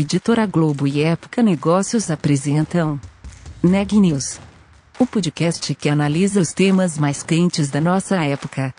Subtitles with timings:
[0.00, 3.00] Editora Globo e Época Negócios apresentam
[3.60, 4.38] Neg News,
[4.96, 8.72] o podcast que analisa os temas mais quentes da nossa época.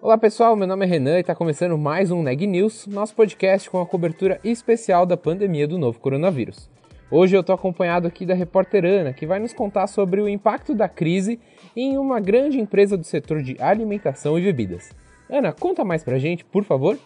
[0.00, 3.68] Olá pessoal, meu nome é Renan e está começando mais um Neg News, nosso podcast
[3.68, 6.70] com a cobertura especial da pandemia do novo coronavírus.
[7.08, 10.74] Hoje eu estou acompanhado aqui da repórter Ana, que vai nos contar sobre o impacto
[10.74, 11.38] da crise
[11.76, 14.90] em uma grande empresa do setor de alimentação e bebidas.
[15.30, 16.98] Ana, conta mais pra gente, por favor.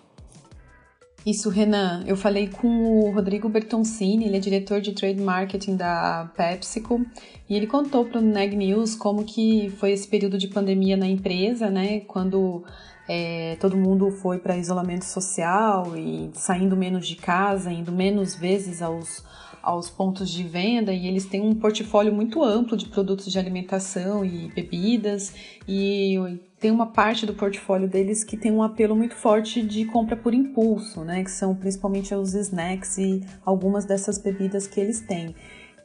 [1.24, 2.02] Isso, Renan.
[2.06, 7.04] Eu falei com o Rodrigo Bertoncini, ele é diretor de Trade Marketing da PepsiCo,
[7.46, 11.06] e ele contou para o Neg News como que foi esse período de pandemia na
[11.06, 12.00] empresa, né?
[12.00, 12.64] Quando
[13.06, 18.80] é, todo mundo foi para isolamento social e saindo menos de casa, indo menos vezes
[18.80, 19.22] aos
[19.62, 24.24] aos pontos de venda e eles têm um portfólio muito amplo de produtos de alimentação
[24.24, 25.34] e bebidas
[25.68, 26.16] e
[26.58, 30.34] tem uma parte do portfólio deles que tem um apelo muito forte de compra por
[30.34, 35.34] impulso, né, que são principalmente os snacks e algumas dessas bebidas que eles têm.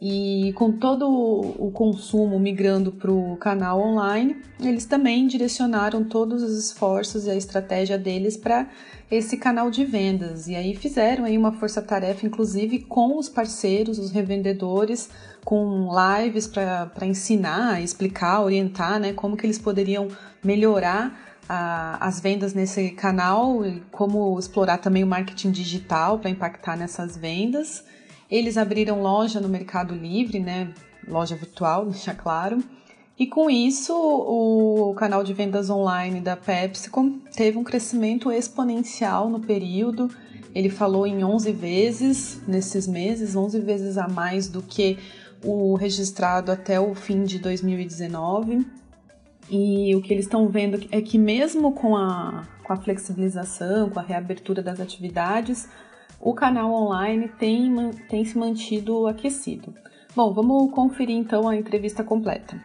[0.01, 6.57] E com todo o consumo migrando para o canal online, eles também direcionaram todos os
[6.57, 8.67] esforços e a estratégia deles para
[9.09, 10.47] esse canal de vendas.
[10.47, 15.09] E aí fizeram aí uma força-tarefa, inclusive com os parceiros, os revendedores,
[15.43, 20.07] com lives para ensinar, explicar, orientar né, como que eles poderiam
[20.43, 23.59] melhorar as vendas nesse canal,
[23.91, 27.83] como explorar também o marketing digital para impactar nessas vendas.
[28.29, 30.73] Eles abriram loja no Mercado Livre, né?
[31.07, 32.63] Loja virtual, deixa claro.
[33.17, 39.39] E com isso, o canal de vendas online da PepsiCo teve um crescimento exponencial no
[39.39, 40.09] período.
[40.53, 44.97] Ele falou em 11 vezes nesses meses, 11 vezes a mais do que
[45.41, 48.65] o registrado até o fim de 2019.
[49.49, 53.99] E o que eles estão vendo é que mesmo com a, com a flexibilização, com
[53.99, 55.69] a reabertura das atividades,
[56.25, 57.71] o canal online tem,
[58.09, 59.75] tem se mantido aquecido.
[60.15, 62.59] Bom, vamos conferir então a entrevista completa.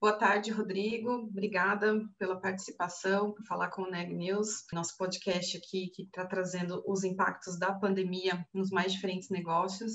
[0.00, 1.10] Boa tarde, Rodrigo.
[1.10, 6.82] Obrigada pela participação, por falar com o Neg News, nosso podcast aqui que está trazendo
[6.86, 9.92] os impactos da pandemia nos mais diferentes negócios.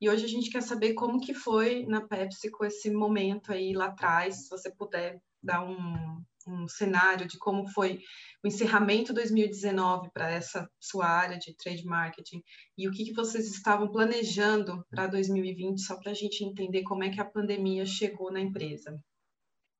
[0.00, 3.72] E hoje a gente quer saber como que foi na Pepsi com esse momento aí
[3.74, 8.00] lá atrás, se você puder dar um, um cenário de como foi
[8.42, 12.42] o encerramento 2019 para essa sua área de trade marketing
[12.76, 17.04] e o que, que vocês estavam planejando para 2020, só para a gente entender como
[17.04, 18.98] é que a pandemia chegou na empresa.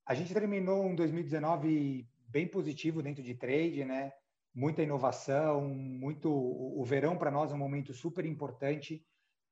[0.06, 4.12] A gente terminou um 2019 bem positivo dentro de trade, né?
[4.54, 6.30] Muita inovação, muito.
[6.30, 9.04] O verão para nós é um momento super importante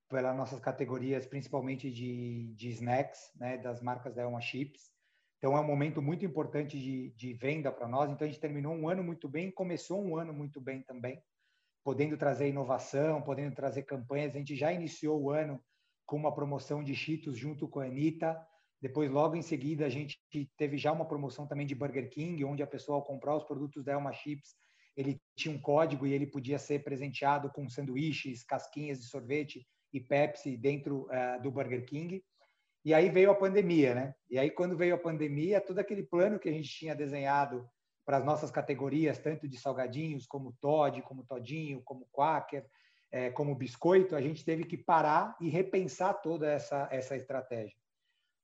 [0.08, 3.56] pelas nossas categorias, principalmente de, de snacks, né?
[3.58, 4.90] Das marcas da Elma Chips.
[5.40, 8.10] Então, é um momento muito importante de, de venda para nós.
[8.10, 11.18] Então, a gente terminou um ano muito bem, começou um ano muito bem também,
[11.82, 14.34] podendo trazer inovação, podendo trazer campanhas.
[14.34, 15.58] A gente já iniciou o ano
[16.04, 18.38] com uma promoção de Cheetos junto com a Anitta.
[18.82, 20.20] Depois, logo em seguida, a gente
[20.58, 23.82] teve já uma promoção também de Burger King, onde a pessoa, ao comprar os produtos
[23.82, 24.54] da Elma Chips,
[24.94, 30.00] ele tinha um código e ele podia ser presenteado com sanduíches, casquinhas de sorvete e
[30.00, 32.22] Pepsi dentro uh, do Burger King.
[32.84, 34.14] E aí veio a pandemia, né?
[34.30, 37.68] E aí, quando veio a pandemia, todo aquele plano que a gente tinha desenhado
[38.06, 42.66] para as nossas categorias, tanto de salgadinhos, como Todd, como Todinho, como Quaker,
[43.12, 47.76] é, como biscoito, a gente teve que parar e repensar toda essa, essa estratégia.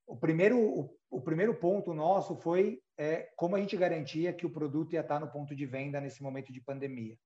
[0.07, 4.51] O primeiro, o, o primeiro ponto nosso foi é, como a gente garantia que o
[4.51, 7.17] produto ia estar no ponto de venda nesse momento de pandemia.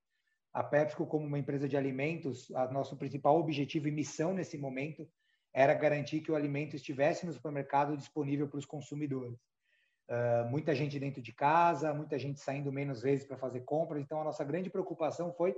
[0.53, 5.09] A PepsiCo, como uma empresa de alimentos, a nosso principal objetivo e missão nesse momento
[5.53, 9.39] era garantir que o alimento estivesse no supermercado disponível para os consumidores.
[10.09, 14.03] Uh, muita gente dentro de casa, muita gente saindo menos vezes para fazer compras.
[14.03, 15.55] Então, a nossa grande preocupação foi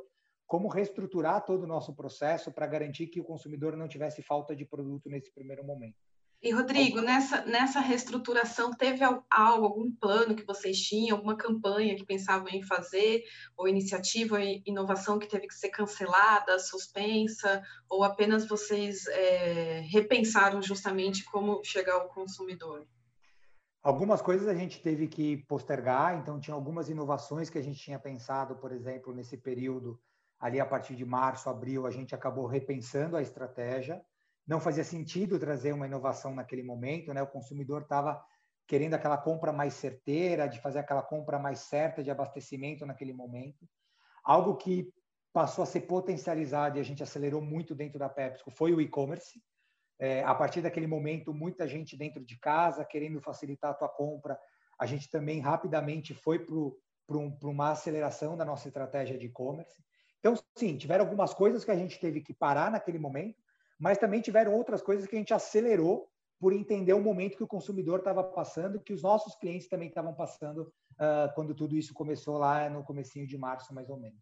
[0.46, 4.66] como reestruturar todo o nosso processo para garantir que o consumidor não tivesse falta de
[4.66, 5.96] produto nesse primeiro momento.
[6.42, 12.04] E, Rodrigo, nessa, nessa reestruturação, teve algo, algum plano que vocês tinham, alguma campanha que
[12.04, 13.22] pensavam em fazer,
[13.56, 20.60] ou iniciativa, ou inovação que teve que ser cancelada, suspensa, ou apenas vocês é, repensaram
[20.60, 22.88] justamente como chegar ao consumidor?
[23.80, 28.00] Algumas coisas a gente teve que postergar, então tinha algumas inovações que a gente tinha
[28.00, 29.96] pensado, por exemplo, nesse período,
[30.40, 34.02] ali a partir de março, abril, a gente acabou repensando a estratégia
[34.46, 37.22] não fazia sentido trazer uma inovação naquele momento, né?
[37.22, 38.22] O consumidor estava
[38.66, 43.68] querendo aquela compra mais certeira, de fazer aquela compra mais certa de abastecimento naquele momento.
[44.24, 44.92] Algo que
[45.32, 49.42] passou a ser potencializado e a gente acelerou muito dentro da PepsiCo foi o e-commerce.
[49.98, 54.38] É, a partir daquele momento, muita gente dentro de casa querendo facilitar a tua compra.
[54.78, 56.54] A gente também rapidamente foi para
[57.16, 59.82] um, uma aceleração da nossa estratégia de e-commerce.
[60.18, 63.41] Então, sim, tiveram algumas coisas que a gente teve que parar naquele momento,
[63.82, 66.08] mas também tiveram outras coisas que a gente acelerou
[66.38, 70.14] por entender o momento que o consumidor estava passando, que os nossos clientes também estavam
[70.14, 74.20] passando uh, quando tudo isso começou lá no comecinho de março, mais ou menos.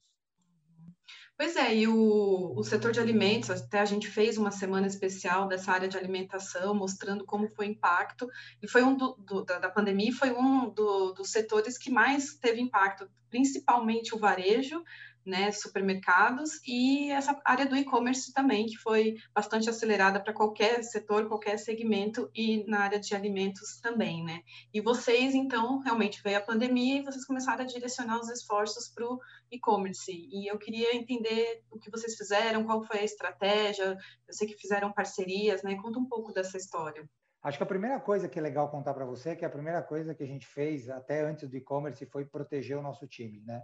[1.37, 5.47] Pois é, e o, o setor de alimentos, até a gente fez uma semana especial
[5.47, 8.29] dessa área de alimentação, mostrando como foi o impacto,
[8.63, 12.35] e foi um do, do, da, da, pandemia, foi um do, dos setores que mais
[12.35, 14.83] teve impacto, principalmente o varejo,
[15.31, 21.29] né, supermercados e essa área do e-commerce também, que foi bastante acelerada para qualquer setor,
[21.29, 24.43] qualquer segmento e na área de alimentos também, né?
[24.75, 29.07] E vocês, então, realmente veio a pandemia e vocês começaram a direcionar os esforços para
[29.07, 29.19] o
[29.51, 30.11] e-commerce.
[30.11, 33.97] E eu queria entender o que vocês fizeram, qual foi a estratégia,
[34.29, 35.77] eu sei que fizeram parcerias, né?
[35.81, 37.09] Conta um pouco dessa história.
[37.43, 39.83] Acho que a primeira coisa que é legal contar para você é que a primeira
[39.83, 43.63] coisa que a gente fez até antes do e-commerce foi proteger o nosso time, né?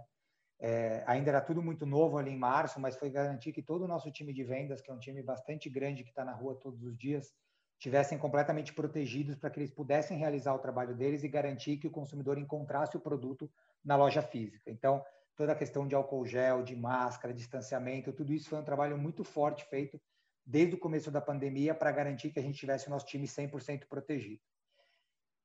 [0.59, 3.87] É, ainda era tudo muito novo ali em março, mas foi garantir que todo o
[3.87, 6.83] nosso time de vendas, que é um time bastante grande que está na rua todos
[6.83, 7.33] os dias,
[7.79, 11.91] tivessem completamente protegidos para que eles pudessem realizar o trabalho deles e garantir que o
[11.91, 13.49] consumidor encontrasse o produto
[13.85, 14.71] na loja física.
[14.71, 15.03] Então,
[15.35, 19.23] toda a questão de álcool gel, de máscara, distanciamento, tudo isso foi um trabalho muito
[19.23, 20.01] forte feito
[20.43, 23.85] desde o começo da pandemia para garantir que a gente tivesse o nosso time 100%
[23.87, 24.41] protegido.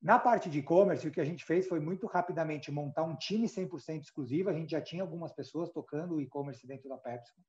[0.02, 3.46] Na parte de e-commerce, o que a gente fez foi muito rapidamente montar um time
[3.46, 4.50] 100% exclusivo.
[4.50, 7.40] A gente já tinha algumas pessoas tocando o e-commerce dentro da PepsiCo.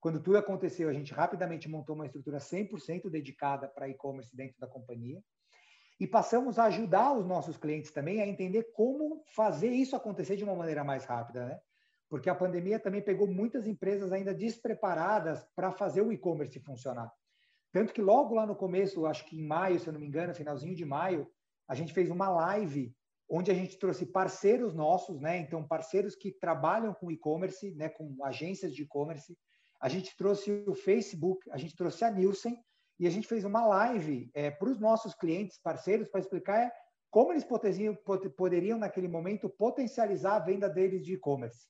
[0.00, 4.66] Quando tudo aconteceu, a gente rapidamente montou uma estrutura 100% dedicada para e-commerce dentro da
[4.66, 5.22] companhia.
[6.00, 10.42] E passamos a ajudar os nossos clientes também a entender como fazer isso acontecer de
[10.42, 11.60] uma maneira mais rápida, né?
[12.08, 17.12] Porque a pandemia também pegou muitas empresas ainda despreparadas para fazer o e-commerce funcionar.
[17.70, 20.34] Tanto que logo lá no começo, acho que em maio, se eu não me engano,
[20.34, 21.30] finalzinho de maio,
[21.70, 22.92] a gente fez uma live
[23.28, 25.38] onde a gente trouxe parceiros nossos, né?
[25.38, 27.88] Então, parceiros que trabalham com e-commerce, né?
[27.88, 29.38] Com agências de e-commerce.
[29.80, 32.58] A gente trouxe o Facebook, a gente trouxe a Nielsen
[32.98, 36.72] e a gente fez uma live é, para os nossos clientes, parceiros, para explicar é,
[37.08, 37.96] como eles poderiam,
[38.36, 41.68] poderiam, naquele momento, potencializar a venda deles de e-commerce.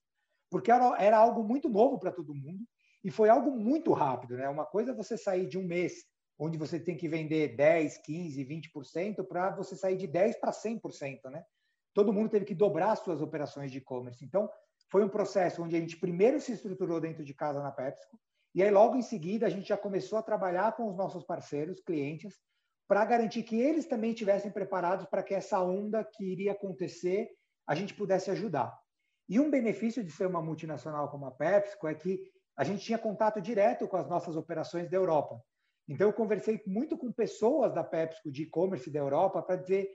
[0.50, 2.64] Porque era, era algo muito novo para todo mundo
[3.04, 4.48] e foi algo muito rápido, né?
[4.48, 6.06] Uma coisa é você sair de um mês
[6.40, 11.30] onde você tem que vender 10, 15, 20% para você sair de 10 para 100%,
[11.30, 11.44] né?
[11.92, 14.24] Todo mundo teve que dobrar suas operações de e-commerce.
[14.24, 14.50] Então,
[14.88, 18.18] foi um processo onde a gente primeiro se estruturou dentro de casa na PepsiCo,
[18.54, 21.80] e aí logo em seguida a gente já começou a trabalhar com os nossos parceiros,
[21.80, 22.40] clientes,
[22.88, 27.28] para garantir que eles também estivessem preparados para que essa onda que iria acontecer,
[27.66, 28.76] a gente pudesse ajudar.
[29.28, 32.20] E um benefício de ser uma multinacional como a PepsiCo é que
[32.56, 35.40] a gente tinha contato direto com as nossas operações da Europa.
[35.90, 39.90] Então, eu conversei muito com pessoas da PepsiCo de e-commerce da Europa para dizer: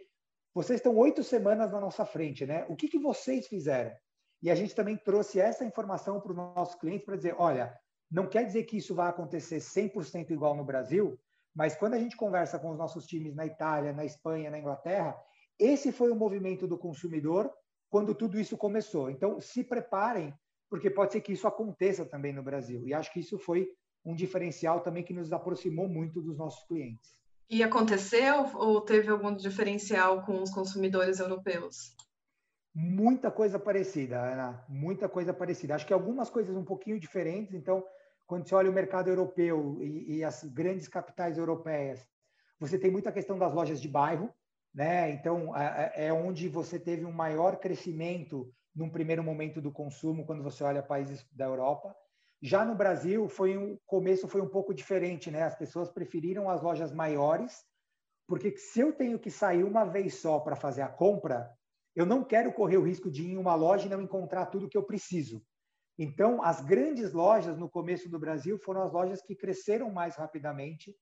[0.53, 2.65] vocês estão oito semanas na nossa frente, né?
[2.67, 3.95] O que, que vocês fizeram?
[4.43, 7.73] E a gente também trouxe essa informação para os nossos clientes para dizer: olha,
[8.11, 11.17] não quer dizer que isso vai acontecer 100% igual no Brasil,
[11.55, 15.15] mas quando a gente conversa com os nossos times na Itália, na Espanha, na Inglaterra,
[15.57, 17.49] esse foi o movimento do consumidor
[17.89, 19.09] quando tudo isso começou.
[19.09, 20.33] Então, se preparem,
[20.69, 22.85] porque pode ser que isso aconteça também no Brasil.
[22.85, 23.69] E acho que isso foi
[24.05, 27.15] um diferencial também que nos aproximou muito dos nossos clientes.
[27.49, 31.95] E aconteceu ou teve algum diferencial com os consumidores europeus?
[32.73, 35.75] Muita coisa parecida, Ana, muita coisa parecida.
[35.75, 37.53] Acho que algumas coisas um pouquinho diferentes.
[37.53, 37.83] Então,
[38.27, 42.05] quando você olha o mercado europeu e, e as grandes capitais europeias,
[42.59, 44.29] você tem muita questão das lojas de bairro,
[44.73, 45.11] né?
[45.11, 50.63] Então, é, onde você teve um maior crescimento num primeiro momento do consumo quando você
[50.63, 51.95] olha países da Europa.
[52.45, 55.41] Já no Brasil, foi um começo foi um pouco diferente, né?
[55.41, 57.65] As pessoas preferiram as lojas maiores,
[58.27, 61.51] porque se eu tenho que sair uma vez só para fazer a compra,
[61.95, 64.69] eu não quero correr o risco de ir em uma loja e não encontrar tudo
[64.69, 65.43] que eu preciso.
[65.97, 70.95] Então, as grandes lojas no começo do Brasil foram as lojas que cresceram mais rapidamente,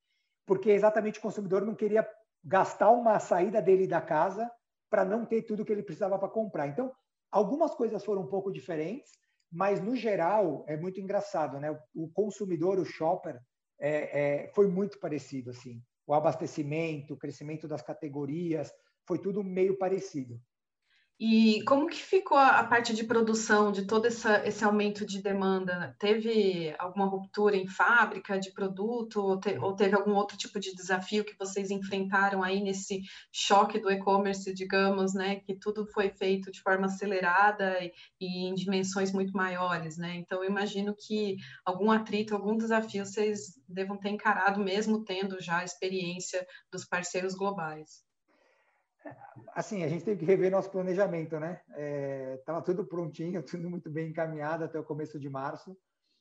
[0.45, 2.09] porque exatamente o consumidor não queria
[2.41, 4.49] gastar uma saída dele da casa
[4.89, 6.67] para não ter tudo que ele precisava para comprar.
[6.67, 6.89] Então,
[7.29, 9.11] algumas coisas foram um pouco diferentes,
[9.53, 11.69] mas no geral é muito engraçado, né?
[11.93, 13.39] O consumidor, o shopper,
[13.79, 15.79] é, é, foi muito parecido assim.
[16.07, 18.73] O abastecimento, o crescimento das categorias,
[19.07, 20.41] foi tudo meio parecido.
[21.19, 25.95] E como que ficou a, parte de produção de todo essa, esse aumento de demanda?
[25.99, 30.75] Teve alguma ruptura em fábrica de produto ou, te, ou, teve algum outro tipo de
[30.75, 33.01] desafio que vocês enfrentaram aí nesse
[33.31, 35.37] choque do e-commerce, digamos, né?
[35.37, 40.15] Que tudo foi feito de forma acelerada e, e em dimensões muito maiores, né?
[40.15, 45.59] Então, eu imagino que algum atrito, algum desafio vocês devam ter encarado mesmo tendo já
[45.59, 48.03] a experiência dos parceiros globais.
[49.53, 51.61] Assim, a gente teve que rever nosso planejamento, né?
[52.39, 55.77] Estava é, tudo prontinho, tudo muito bem encaminhado até o começo de março.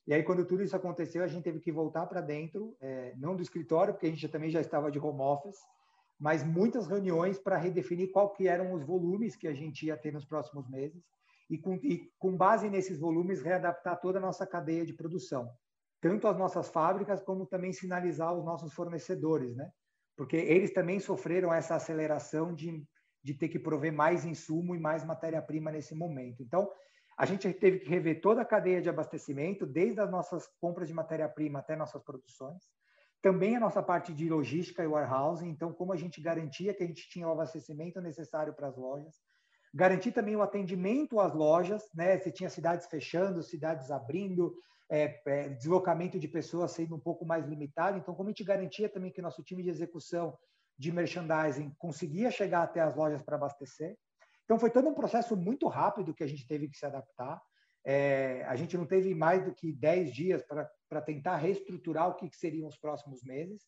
[0.06, 3.36] E aí, quando tudo isso aconteceu, a gente teve que voltar para dentro, é, não
[3.36, 5.58] do escritório, porque a gente também já estava de home office,
[6.18, 10.12] mas muitas reuniões para redefinir qual que eram os volumes que a gente ia ter
[10.12, 11.02] nos próximos meses
[11.48, 15.50] e com, e com base nesses volumes readaptar toda a nossa cadeia de produção,
[16.00, 19.70] tanto as nossas fábricas como também sinalizar os nossos fornecedores, né?
[20.16, 22.84] Porque eles também sofreram essa aceleração de,
[23.22, 26.42] de ter que prover mais insumo e mais matéria-prima nesse momento.
[26.42, 26.70] Então,
[27.16, 30.94] a gente teve que rever toda a cadeia de abastecimento, desde as nossas compras de
[30.94, 32.62] matéria-prima até nossas produções.
[33.20, 36.86] Também a nossa parte de logística e warehousing, então, como a gente garantia que a
[36.86, 39.14] gente tinha o abastecimento necessário para as lojas.
[39.72, 42.18] Garantir também o atendimento às lojas, né?
[42.18, 44.54] Você tinha cidades fechando, cidades abrindo,
[44.92, 47.96] é, é, deslocamento de pessoas sendo um pouco mais limitado.
[47.96, 50.36] Então, como a gente garantia também que nosso time de execução
[50.78, 53.96] de merchandising conseguia chegar até as lojas para abastecer.
[54.44, 57.40] Então, foi todo um processo muito rápido que a gente teve que se adaptar.
[57.86, 60.44] É, a gente não teve mais do que 10 dias
[60.88, 63.62] para tentar reestruturar o que, que seriam os próximos meses,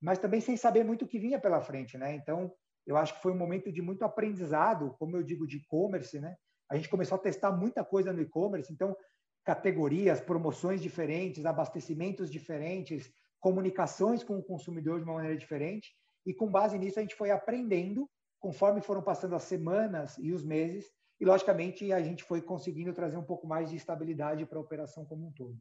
[0.00, 1.98] mas também sem saber muito o que vinha pela frente.
[1.98, 2.14] Né?
[2.14, 2.50] Então,
[2.86, 6.18] eu acho que foi um momento de muito aprendizado, como eu digo, de e-commerce.
[6.18, 6.34] Né?
[6.70, 8.96] A gente começou a testar muita coisa no e-commerce, então
[9.44, 15.92] categorias, promoções diferentes, abastecimentos diferentes, comunicações com o consumidor de uma maneira diferente.
[16.24, 18.08] E com base nisso, a gente foi aprendendo
[18.40, 20.86] conforme foram passando as semanas e os meses.
[21.20, 25.04] E, logicamente, a gente foi conseguindo trazer um pouco mais de estabilidade para a operação
[25.04, 25.58] como um todo.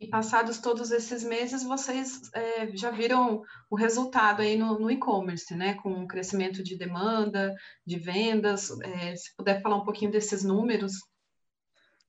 [0.00, 5.54] E passados todos esses meses, vocês é, já viram o resultado aí no, no e-commerce,
[5.54, 5.74] né?
[5.74, 7.54] Com o crescimento de demanda,
[7.86, 8.68] de vendas.
[8.80, 10.94] É, se puder falar um pouquinho desses números.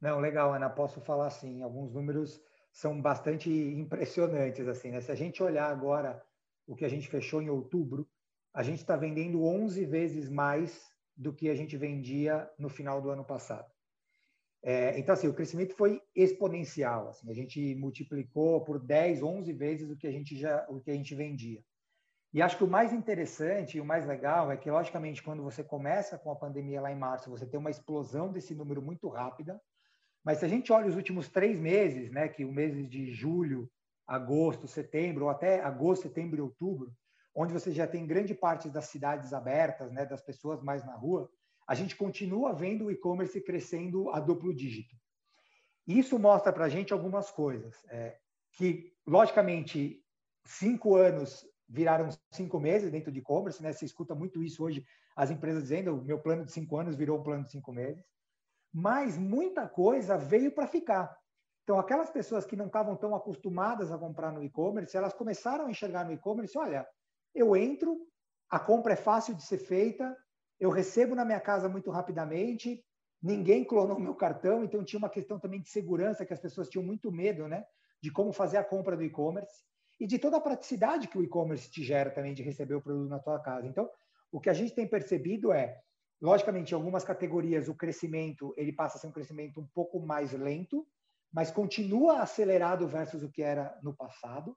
[0.03, 0.69] Não, legal, Ana.
[0.69, 2.43] Posso falar assim, alguns números
[2.73, 4.99] são bastante impressionantes assim, né?
[4.99, 6.21] Se a gente olhar agora
[6.67, 8.05] o que a gente fechou em outubro,
[8.53, 13.11] a gente está vendendo 11 vezes mais do que a gente vendia no final do
[13.11, 13.71] ano passado.
[14.61, 17.07] É, então, assim, o crescimento foi exponencial.
[17.07, 20.91] Assim, a gente multiplicou por 10, 11 vezes o que a gente já, o que
[20.91, 21.63] a gente vendia.
[22.33, 25.63] E acho que o mais interessante e o mais legal é que, logicamente, quando você
[25.63, 29.61] começa com a pandemia lá em março, você tem uma explosão desse número muito rápida.
[30.23, 33.69] Mas se a gente olha os últimos três meses, né, que o mês de julho,
[34.07, 36.93] agosto, setembro, ou até agosto, setembro e outubro,
[37.35, 41.29] onde você já tem grande parte das cidades abertas, né, das pessoas mais na rua,
[41.67, 44.95] a gente continua vendo o e-commerce crescendo a duplo dígito.
[45.85, 47.75] Isso mostra para a gente algumas coisas.
[47.89, 48.17] É,
[48.51, 50.01] que, logicamente,
[50.45, 53.73] cinco anos viraram cinco meses dentro de e-commerce, né?
[53.73, 57.19] Você escuta muito isso hoje, as empresas dizendo, o meu plano de cinco anos virou
[57.19, 58.12] um plano de cinco meses
[58.73, 61.15] mas muita coisa veio para ficar.
[61.63, 65.71] Então, aquelas pessoas que não estavam tão acostumadas a comprar no e-commerce, elas começaram a
[65.71, 66.85] enxergar no e-commerce: olha,
[67.33, 67.97] eu entro,
[68.49, 70.17] a compra é fácil de ser feita,
[70.59, 72.83] eu recebo na minha casa muito rapidamente,
[73.21, 76.83] ninguém clonou meu cartão, então tinha uma questão também de segurança, que as pessoas tinham
[76.83, 77.63] muito medo né,
[78.01, 79.63] de como fazer a compra do e-commerce
[79.99, 83.09] e de toda a praticidade que o e-commerce te gera também de receber o produto
[83.09, 83.67] na tua casa.
[83.67, 83.89] Então,
[84.31, 85.79] o que a gente tem percebido é
[86.21, 90.31] Logicamente, em algumas categorias, o crescimento ele passa a ser um crescimento um pouco mais
[90.31, 90.87] lento,
[91.31, 94.55] mas continua acelerado versus o que era no passado.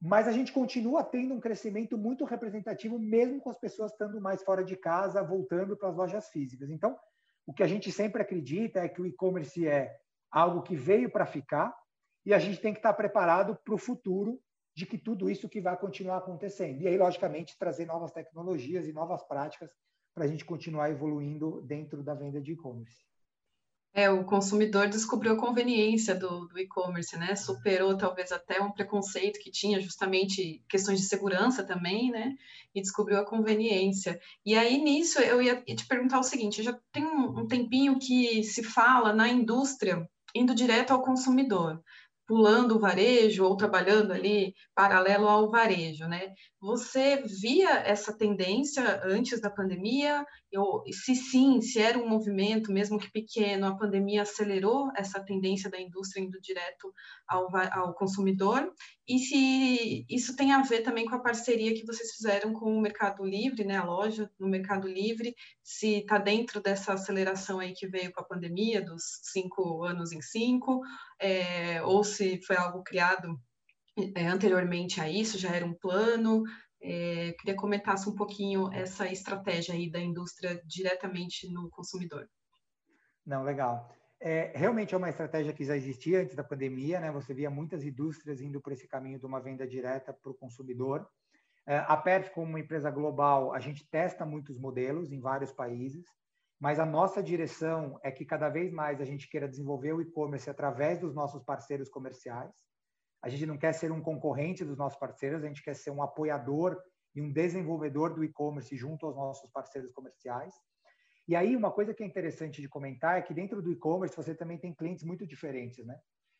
[0.00, 4.42] Mas a gente continua tendo um crescimento muito representativo, mesmo com as pessoas estando mais
[4.42, 6.70] fora de casa, voltando para as lojas físicas.
[6.70, 6.98] Então,
[7.46, 9.96] o que a gente sempre acredita é que o e-commerce é
[10.30, 11.72] algo que veio para ficar
[12.24, 14.40] e a gente tem que estar preparado para o futuro
[14.74, 16.80] de que tudo isso que vai continuar acontecendo.
[16.82, 19.70] E aí, logicamente, trazer novas tecnologias e novas práticas
[20.14, 23.02] para a gente continuar evoluindo dentro da venda de e-commerce.
[23.94, 27.36] É, o consumidor descobriu a conveniência do, do e-commerce, né?
[27.36, 32.34] Superou talvez até um preconceito que tinha, justamente questões de segurança também, né?
[32.74, 34.18] E descobriu a conveniência.
[34.46, 38.62] E aí, nisso, eu ia te perguntar o seguinte: já tem um tempinho que se
[38.62, 41.82] fala na indústria indo direto ao consumidor
[42.32, 46.32] pulando o varejo ou trabalhando ali paralelo ao varejo, né?
[46.58, 50.24] Você via essa tendência antes da pandemia?
[50.50, 55.68] Eu, se sim, se era um movimento, mesmo que pequeno, a pandemia acelerou essa tendência
[55.68, 56.90] da indústria indo direto
[57.28, 58.72] ao, ao consumidor?
[59.06, 62.80] E se isso tem a ver também com a parceria que vocês fizeram com o
[62.80, 63.76] Mercado Livre, né?
[63.76, 68.26] A loja no Mercado Livre, se está dentro dessa aceleração aí que veio com a
[68.26, 70.80] pandemia, dos cinco anos em cinco,
[71.22, 73.38] é, ou se foi algo criado
[74.16, 76.42] é, anteriormente a isso, já era um plano.
[76.82, 82.28] É, queria comentasse um pouquinho essa estratégia aí da indústria diretamente no consumidor.
[83.24, 83.88] Não, legal.
[84.20, 87.10] É, realmente é uma estratégia que já existia antes da pandemia, né?
[87.12, 91.06] Você via muitas indústrias indo por esse caminho de uma venda direta para o consumidor.
[91.66, 96.04] É, a PERF, como uma empresa global, a gente testa muitos modelos em vários países,
[96.62, 100.48] mas a nossa direção é que cada vez mais a gente queira desenvolver o e-commerce
[100.48, 102.52] através dos nossos parceiros comerciais.
[103.20, 106.00] A gente não quer ser um concorrente dos nossos parceiros, a gente quer ser um
[106.00, 106.80] apoiador
[107.16, 110.54] e um desenvolvedor do e-commerce junto aos nossos parceiros comerciais.
[111.26, 114.32] E aí, uma coisa que é interessante de comentar é que dentro do e-commerce você
[114.32, 115.98] também tem clientes muito diferentes, né?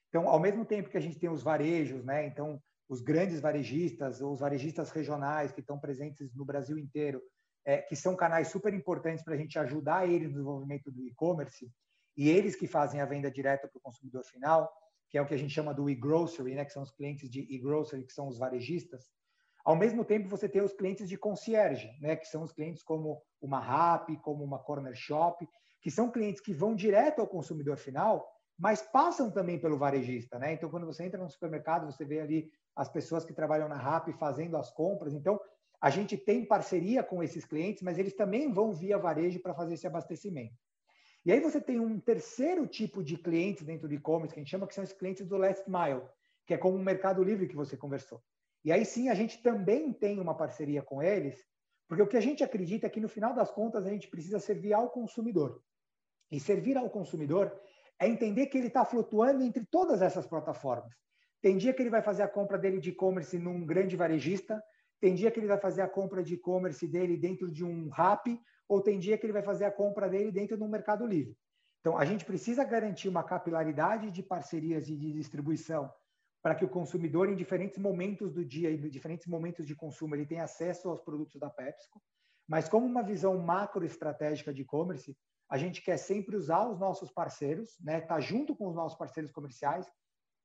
[0.08, 2.28] Então, ao mesmo tempo que a gente tem os varejos, né?
[2.28, 7.20] Então, os grandes varejistas, ou os varejistas regionais que estão presentes no Brasil inteiro,
[7.64, 11.70] é, que são canais super importantes para a gente ajudar eles no desenvolvimento do e-commerce,
[12.16, 14.70] e eles que fazem a venda direta para o consumidor final,
[15.08, 17.40] que é o que a gente chama do e-grocery, né, que são os clientes de
[17.40, 19.10] e-grocery, que são os varejistas.
[19.64, 23.22] Ao mesmo tempo, você tem os clientes de concierge, né, que são os clientes como
[23.40, 25.46] uma Rappi, como uma Corner Shop,
[25.80, 28.26] que são clientes que vão direto ao consumidor final,
[28.58, 30.52] mas passam também pelo varejista, né?
[30.52, 34.12] Então, quando você entra no supermercado, você vê ali as pessoas que trabalham na Rappi
[34.12, 35.14] fazendo as compras.
[35.14, 35.40] Então,
[35.82, 39.74] a gente tem parceria com esses clientes, mas eles também vão via varejo para fazer
[39.74, 40.54] esse abastecimento.
[41.24, 44.50] E aí você tem um terceiro tipo de clientes dentro do e-commerce, que a gente
[44.50, 46.02] chama que são os clientes do last mile,
[46.46, 48.22] que é como o Mercado Livre que você conversou.
[48.64, 51.44] E aí sim a gente também tem uma parceria com eles,
[51.88, 54.38] porque o que a gente acredita é que no final das contas a gente precisa
[54.38, 55.60] servir ao consumidor.
[56.30, 57.52] E servir ao consumidor
[57.98, 60.94] é entender que ele está flutuando entre todas essas plataformas.
[61.40, 64.62] Tem dia que ele vai fazer a compra dele de e-commerce num grande varejista,
[65.02, 68.40] tem dia que ele vai fazer a compra de e-commerce dele dentro de um Rappi,
[68.68, 71.36] ou tem dia que ele vai fazer a compra dele dentro do Mercado Livre.
[71.80, 75.92] Então, a gente precisa garantir uma capilaridade de parcerias e de distribuição
[76.40, 80.14] para que o consumidor, em diferentes momentos do dia e em diferentes momentos de consumo,
[80.14, 82.00] ele tenha acesso aos produtos da PepsiCo.
[82.48, 85.16] Mas, como uma visão macro estratégica de e-commerce,
[85.50, 89.32] a gente quer sempre usar os nossos parceiros, né, tá junto com os nossos parceiros
[89.32, 89.84] comerciais,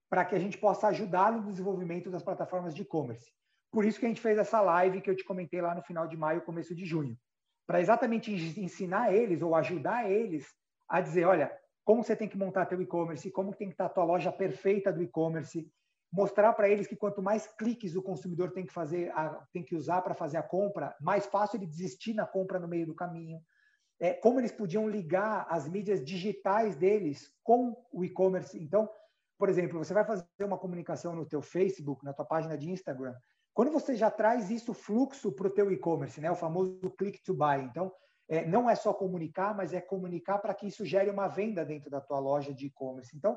[0.09, 3.31] para que a gente possa ajudar no desenvolvimento das plataformas de e-commerce.
[3.77, 6.07] Por isso que a gente fez essa live que eu te comentei lá no final
[6.07, 7.15] de maio, começo de junho
[7.67, 10.47] para exatamente ensinar eles ou ajudar eles
[10.89, 13.89] a dizer, olha, como você tem que montar teu e-commerce, como tem que estar a
[13.89, 15.71] tua loja perfeita do e-commerce,
[16.11, 19.13] mostrar para eles que quanto mais cliques o consumidor tem que fazer,
[19.53, 22.87] tem que usar para fazer a compra, mais fácil ele desistir na compra no meio
[22.87, 23.39] do caminho.
[23.99, 28.57] É, como eles podiam ligar as mídias digitais deles com o e-commerce.
[28.57, 28.89] Então,
[29.37, 33.13] por exemplo, você vai fazer uma comunicação no teu Facebook, na tua página de Instagram,
[33.57, 37.33] quando você já traz isso fluxo para o teu e-commerce, né, o famoso click to
[37.33, 37.91] buy, então
[38.29, 41.89] é, não é só comunicar, mas é comunicar para que isso gere uma venda dentro
[41.89, 43.17] da tua loja de e-commerce.
[43.17, 43.35] Então,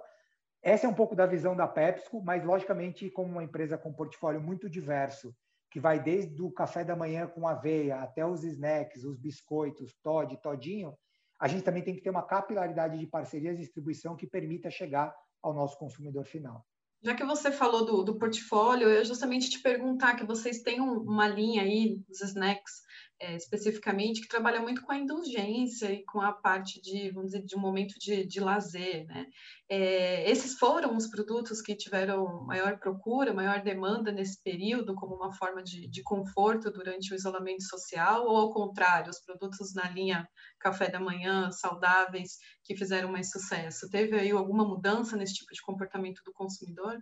[0.61, 3.95] essa é um pouco da visão da PepsiCo, mas logicamente como uma empresa com um
[3.95, 5.35] portfólio muito diverso,
[5.71, 10.37] que vai desde o café da manhã com aveia até os snacks, os biscoitos, Todd,
[10.43, 10.99] Todinho,
[11.41, 15.17] a gente também tem que ter uma capilaridade de parcerias e distribuição que permita chegar
[15.43, 16.63] ao nosso consumidor final.
[17.03, 20.99] Já que você falou do, do portfólio, eu justamente te perguntar que vocês têm um,
[21.01, 22.83] uma linha aí, os snacks,
[23.21, 27.45] é, especificamente, que trabalha muito com a indulgência e com a parte de, vamos dizer,
[27.45, 29.27] de um momento de, de lazer, né?
[29.69, 35.33] É, esses foram os produtos que tiveram maior procura, maior demanda nesse período, como uma
[35.35, 40.27] forma de, de conforto durante o isolamento social, ou ao contrário, os produtos na linha
[40.59, 43.91] café da manhã, saudáveis, que fizeram mais sucesso?
[43.91, 46.99] Teve aí alguma mudança nesse tipo de comportamento do consumidor?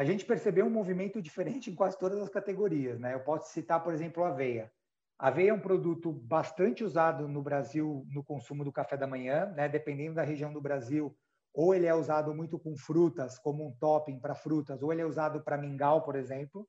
[0.00, 2.98] A gente percebeu um movimento diferente em quase todas as categorias.
[2.98, 3.12] Né?
[3.12, 4.72] Eu posso citar, por exemplo, a aveia.
[5.18, 9.52] A aveia é um produto bastante usado no Brasil no consumo do café da manhã,
[9.54, 9.68] né?
[9.68, 11.14] dependendo da região do Brasil.
[11.52, 15.04] Ou ele é usado muito com frutas, como um topping para frutas, ou ele é
[15.04, 16.66] usado para mingau, por exemplo.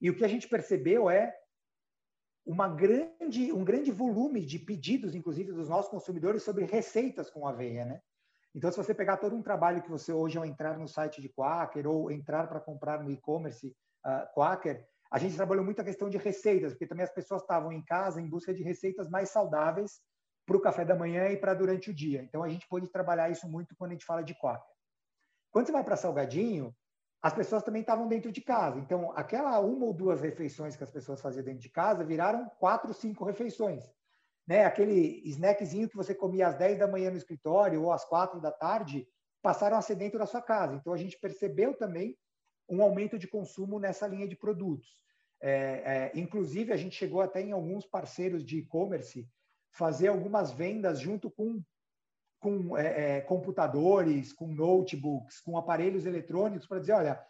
[0.00, 1.32] E o que a gente percebeu é
[2.44, 7.84] uma grande, um grande volume de pedidos, inclusive dos nossos consumidores, sobre receitas com aveia.
[7.84, 8.00] Né?
[8.54, 11.28] Então, se você pegar todo um trabalho que você hoje, ao entrar no site de
[11.28, 16.08] Quaker ou entrar para comprar no e-commerce uh, Quaker, a gente trabalhou muito a questão
[16.08, 20.00] de receitas, porque também as pessoas estavam em casa em busca de receitas mais saudáveis
[20.46, 22.22] para o café da manhã e para durante o dia.
[22.22, 24.74] Então, a gente pôde trabalhar isso muito quando a gente fala de Quaker.
[25.50, 26.74] Quando você vai para salgadinho,
[27.22, 28.78] as pessoas também estavam dentro de casa.
[28.80, 32.92] Então, aquela uma ou duas refeições que as pessoas faziam dentro de casa viraram quatro,
[32.92, 33.84] cinco refeições.
[34.46, 34.64] Né?
[34.64, 38.50] Aquele snackzinho que você comia às 10 da manhã no escritório ou às quatro da
[38.50, 39.06] tarde,
[39.40, 40.74] passaram a ser dentro da sua casa.
[40.74, 42.16] Então, a gente percebeu também
[42.68, 45.00] um aumento de consumo nessa linha de produtos.
[45.40, 49.28] É, é, inclusive, a gente chegou até em alguns parceiros de e-commerce
[49.72, 51.62] fazer algumas vendas junto com
[52.42, 57.24] com é, é, computadores, com notebooks, com aparelhos eletrônicos para dizer, olha,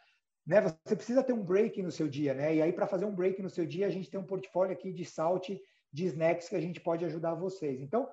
[0.46, 2.56] né, você precisa ter um break no seu dia, né?
[2.56, 4.90] E aí para fazer um break no seu dia, a gente tem um portfólio aqui
[4.90, 5.50] de salt,
[5.92, 7.80] de snacks que a gente pode ajudar vocês.
[7.80, 8.08] Então,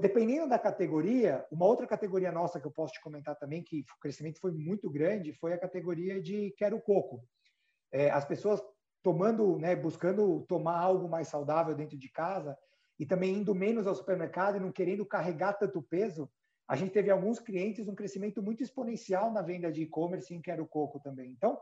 [0.00, 4.00] dependendo da categoria, uma outra categoria nossa que eu posso te comentar também que o
[4.00, 7.22] crescimento foi muito grande foi a categoria de quero coco.
[7.92, 8.62] É, as pessoas
[9.02, 12.56] tomando, né, buscando tomar algo mais saudável dentro de casa
[12.98, 16.30] e também indo menos ao supermercado e não querendo carregar tanto peso,
[16.66, 20.66] a gente teve alguns clientes um crescimento muito exponencial na venda de e-commerce em Quero
[20.66, 21.30] Coco também.
[21.30, 21.60] Então,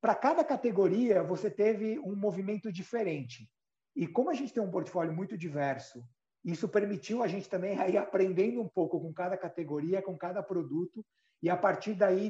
[0.00, 3.50] para cada categoria, você teve um movimento diferente.
[3.94, 6.04] E como a gente tem um portfólio muito diverso,
[6.44, 11.04] isso permitiu a gente também ir aprendendo um pouco com cada categoria, com cada produto,
[11.42, 12.26] e a partir daí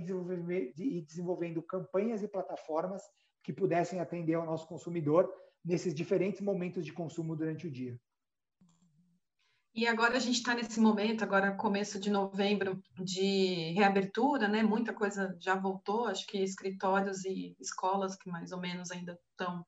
[0.77, 3.03] ir desenvolvendo campanhas e plataformas
[3.42, 5.33] que pudessem atender ao nosso consumidor
[5.64, 7.99] nesses diferentes momentos de consumo durante o dia.
[9.73, 14.64] E agora a gente está nesse momento, agora começo de novembro, de reabertura, né?
[14.64, 19.64] Muita coisa já voltou, acho que escritórios e escolas que mais ou menos ainda estão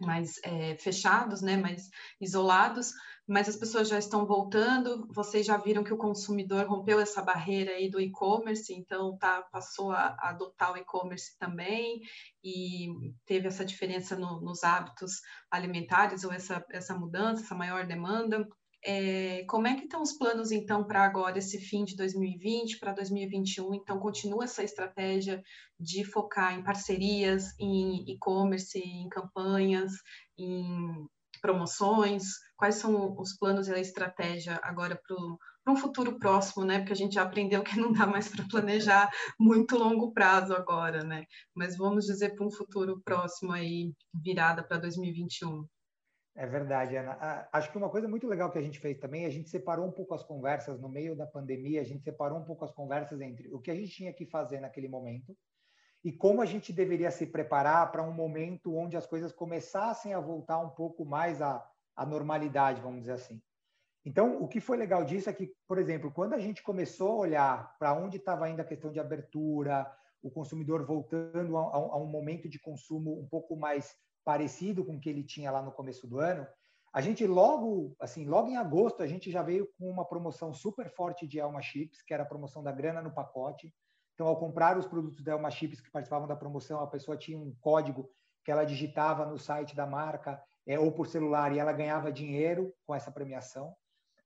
[0.00, 1.56] mais é, fechados, né?
[1.56, 1.88] Mais
[2.20, 2.92] isolados,
[3.26, 5.06] mas as pessoas já estão voltando.
[5.12, 9.90] Vocês já viram que o consumidor rompeu essa barreira aí do e-commerce, então tá passou
[9.92, 12.00] a, a adotar o e-commerce também
[12.44, 12.88] e
[13.24, 18.46] teve essa diferença no, nos hábitos alimentares ou essa essa mudança, essa maior demanda.
[18.88, 22.92] É, como é que estão os planos, então, para agora, esse fim de 2020, para
[22.92, 23.74] 2021?
[23.74, 25.42] Então, continua essa estratégia
[25.78, 29.92] de focar em parcerias, em e-commerce, em campanhas,
[30.38, 31.04] em
[31.42, 32.22] promoções?
[32.56, 36.78] Quais são os planos e a estratégia agora para um futuro próximo, né?
[36.78, 41.02] Porque a gente já aprendeu que não dá mais para planejar muito longo prazo agora,
[41.02, 41.24] né?
[41.52, 45.66] Mas vamos dizer para um futuro próximo aí, virada para 2021.
[46.38, 47.48] É verdade, Ana.
[47.50, 49.90] Acho que uma coisa muito legal que a gente fez também, a gente separou um
[49.90, 53.48] pouco as conversas no meio da pandemia, a gente separou um pouco as conversas entre
[53.54, 55.34] o que a gente tinha que fazer naquele momento
[56.04, 60.20] e como a gente deveria se preparar para um momento onde as coisas começassem a
[60.20, 63.40] voltar um pouco mais à, à normalidade, vamos dizer assim.
[64.04, 67.16] Então, o que foi legal disso é que, por exemplo, quando a gente começou a
[67.16, 69.90] olhar para onde estava indo a questão de abertura,
[70.22, 73.96] o consumidor voltando a, a um momento de consumo um pouco mais
[74.26, 76.44] parecido com o que ele tinha lá no começo do ano,
[76.92, 80.90] a gente logo, assim, logo em agosto, a gente já veio com uma promoção super
[80.90, 83.72] forte de Elma Chips, que era a promoção da grana no pacote.
[84.14, 87.38] Então, ao comprar os produtos da Elma Chips que participavam da promoção, a pessoa tinha
[87.38, 88.10] um código
[88.44, 92.74] que ela digitava no site da marca é, ou por celular e ela ganhava dinheiro
[92.84, 93.76] com essa premiação.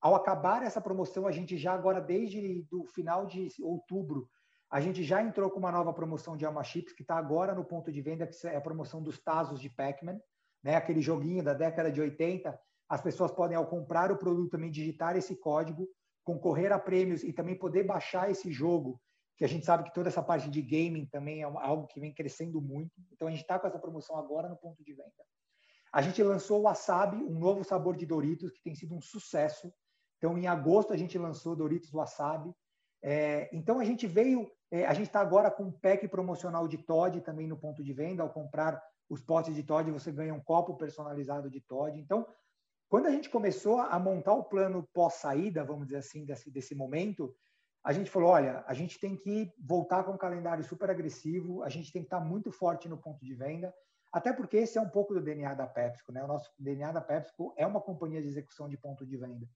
[0.01, 4.31] Ao acabar essa promoção, a gente já agora, desde o final de outubro,
[4.71, 7.65] a gente já entrou com uma nova promoção de Alma Chips, que está agora no
[7.65, 10.21] ponto de venda, que é a promoção dos Tazos de Pac-Man,
[10.63, 10.77] né?
[10.77, 12.57] aquele joguinho da década de 80.
[12.89, 15.89] As pessoas podem, ao comprar o produto, também digitar esse código,
[16.23, 19.01] concorrer a prêmios e também poder baixar esse jogo,
[19.37, 22.15] que a gente sabe que toda essa parte de gaming também é algo que vem
[22.15, 22.93] crescendo muito.
[23.11, 25.11] Então, a gente está com essa promoção agora no ponto de venda.
[25.93, 29.73] A gente lançou o Wasabi, um novo sabor de Doritos, que tem sido um sucesso.
[30.19, 32.55] Então, em agosto, a gente lançou Doritos Wasabi.
[33.03, 36.79] É, então, a gente veio é, a gente está agora com um pack promocional de
[36.79, 38.23] Todd também no ponto de venda.
[38.23, 41.99] Ao comprar os potes de Todd, você ganha um copo personalizado de Todd.
[41.99, 42.27] Então,
[42.89, 47.35] quando a gente começou a montar o plano pós-saída, vamos dizer assim, desse, desse momento,
[47.83, 51.69] a gente falou: olha, a gente tem que voltar com um calendário super agressivo, a
[51.69, 53.75] gente tem que estar muito forte no ponto de venda,
[54.13, 56.23] até porque esse é um pouco do DNA da PepsiCo, né?
[56.23, 59.49] O nosso DNA da PepsiCo é uma companhia de execução de ponto de venda.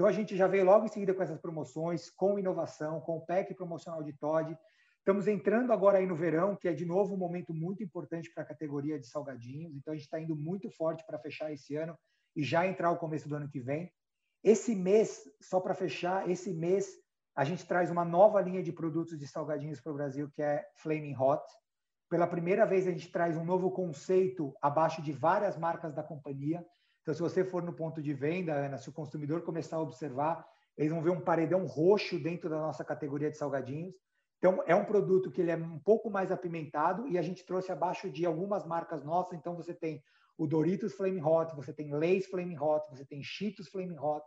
[0.00, 3.20] Então a gente já veio logo em seguida com essas promoções, com inovação, com o
[3.20, 4.56] pack promocional de Todd.
[4.96, 8.42] Estamos entrando agora aí no verão, que é de novo um momento muito importante para
[8.42, 9.76] a categoria de salgadinhos.
[9.76, 11.94] Então a gente está indo muito forte para fechar esse ano
[12.34, 13.92] e já entrar o começo do ano que vem.
[14.42, 16.88] Esse mês, só para fechar, esse mês
[17.36, 20.66] a gente traz uma nova linha de produtos de salgadinhos para o Brasil, que é
[20.76, 21.44] Flaming Hot.
[22.08, 26.64] Pela primeira vez a gente traz um novo conceito abaixo de várias marcas da companhia.
[27.10, 30.46] Então, se você for no ponto de venda, Ana, se o consumidor começar a observar,
[30.78, 33.92] eles vão ver um paredão roxo dentro da nossa categoria de salgadinhos.
[34.38, 37.72] Então, é um produto que ele é um pouco mais apimentado e a gente trouxe
[37.72, 39.36] abaixo de algumas marcas nossas.
[39.36, 40.00] Então, você tem
[40.38, 44.24] o Doritos Flame Hot, você tem Lay's Flame Hot, você tem Cheetos Flame Hot,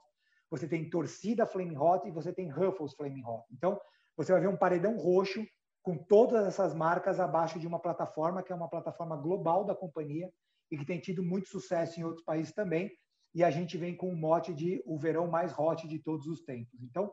[0.51, 3.45] você tem Torcida Flame Hot e você tem Ruffles Flame Hot.
[3.49, 3.79] Então,
[4.17, 5.41] você vai ver um paredão roxo
[5.81, 10.29] com todas essas marcas abaixo de uma plataforma que é uma plataforma global da companhia
[10.73, 12.91] e que tem tido muito sucesso em outros países também.
[13.35, 16.41] E a gente vem com o mote de o verão mais hot de todos os
[16.41, 16.81] tempos.
[16.81, 17.11] Então,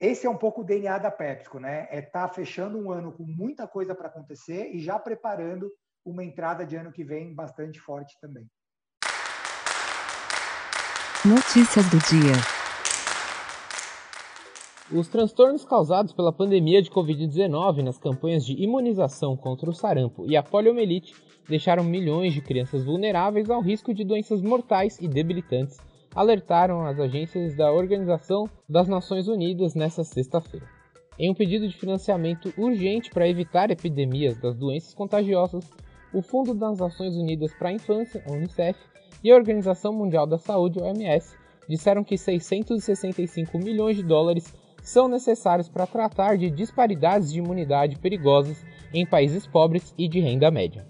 [0.00, 1.88] esse é um pouco o DNA da PepsiCo, né?
[1.90, 5.68] É estar tá fechando um ano com muita coisa para acontecer e já preparando
[6.04, 8.48] uma entrada de ano que vem bastante forte também.
[11.24, 12.58] Notícias do dia.
[14.90, 20.36] Os transtornos causados pela pandemia de Covid-19 nas campanhas de imunização contra o sarampo e
[20.36, 21.12] a poliomielite
[21.48, 25.78] deixaram milhões de crianças vulneráveis ao risco de doenças mortais e debilitantes,
[26.14, 30.66] alertaram as agências da Organização das Nações Unidas nesta sexta-feira.
[31.18, 35.68] Em um pedido de financiamento urgente para evitar epidemias das doenças contagiosas,
[36.12, 38.78] o Fundo das Nações Unidas para a Infância, a UNICEF,
[39.22, 41.36] e a Organização Mundial da Saúde, OMS,
[41.68, 48.64] disseram que 665 milhões de dólares são necessários para tratar de disparidades de imunidade perigosas
[48.94, 50.86] em países pobres e de renda média.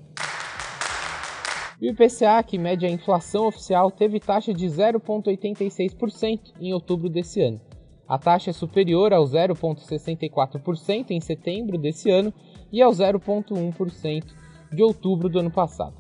[1.81, 7.61] O IPCA, que mede a inflação oficial, teve taxa de 0,86% em outubro desse ano.
[8.09, 12.35] A taxa é superior ao 0,64% em setembro desse ano
[12.73, 14.25] e ao 0,1%
[14.73, 15.95] de outubro do ano passado.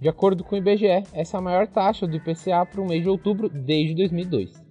[0.00, 3.02] De acordo com o IBGE, essa é a maior taxa do IPCA para o mês
[3.02, 4.66] de outubro desde 2002.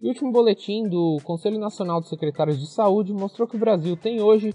[0.00, 4.20] O último boletim do Conselho Nacional de Secretários de Saúde mostrou que o Brasil tem
[4.20, 4.54] hoje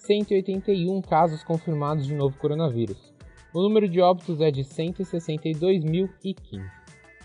[0.00, 3.12] 5.631.181 casos confirmados de novo coronavírus.
[3.52, 6.62] O número de óbitos é de 162.015,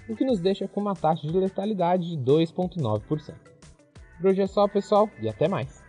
[0.09, 3.35] o que nos deixa com uma taxa de letalidade de 2,9%.
[4.19, 5.85] Por hoje é só, pessoal, e até mais!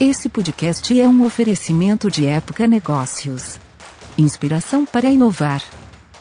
[0.00, 3.58] Esse podcast é um oferecimento de Época Negócios.
[4.16, 5.60] Inspiração para inovar.